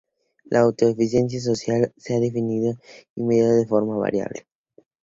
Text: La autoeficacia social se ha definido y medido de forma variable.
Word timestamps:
La 0.45 0.61
autoeficacia 0.61 1.39
social 1.39 1.93
se 1.95 2.15
ha 2.15 2.19
definido 2.19 2.73
y 3.15 3.21
medido 3.23 3.53
de 3.55 3.67
forma 3.67 3.95
variable. 3.97 4.47